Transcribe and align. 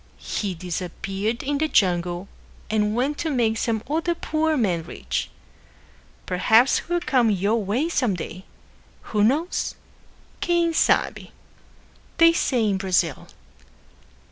He 0.17 0.55
disappeared 0.55 1.43
in 1.43 1.59
the 1.59 1.67
jungle 1.67 2.27
and 2.71 2.95
went 2.95 3.19
to 3.19 3.29
make 3.29 3.59
some 3.59 3.83
other 3.87 4.15
poor 4.15 4.57
man 4.57 4.81
rich. 4.81 5.29
Perhaps 6.25 6.79
he 6.79 6.85
will 6.91 7.01
come 7.01 7.29
your 7.29 7.63
way 7.63 7.87
some 7.87 8.15
day. 8.15 8.45
Who 9.13 9.23
knows? 9.23 9.75
"Quem 10.41 10.73
sabe?" 10.73 11.29
they 12.17 12.33
say 12.33 12.67
in 12.67 12.77
Brazil. 12.77 13.27